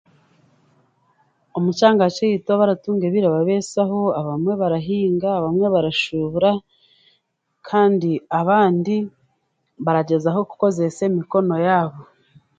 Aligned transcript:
Omu 1.57 1.71
kyanga 1.77 2.05
kyeitu 2.15 2.47
abaratunga 2.51 3.03
ebirababesaho 3.09 3.99
abamwe 4.19 4.53
barahinga, 4.61 5.27
abamwe 5.39 5.65
barashubura 5.75 6.51
kandi 7.67 8.11
abandi 8.39 8.95
baragyezaho 9.85 10.39
kukozesa 10.49 11.01
emikono 11.09 11.53
yaabo. 11.65 12.01